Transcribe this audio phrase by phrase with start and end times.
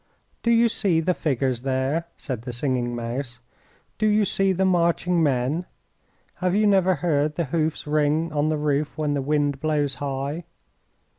[0.41, 3.39] "Do you see the figures there?" said the Singing Mouse.
[3.99, 5.67] "Do you see the marching men?
[6.37, 10.45] Have you never heard the hoofs ring on the roof when the wind blows high?